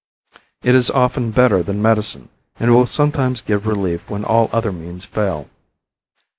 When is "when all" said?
4.09-4.49